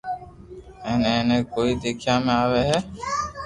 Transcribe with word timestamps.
ھين 0.83 1.01
اي 1.07 1.17
ني 1.29 1.37
ڪوئي 1.53 1.71
ديکيا 1.81 2.15
۾ 2.25 2.33
آوو 2.41 2.59
ھين 2.67 2.81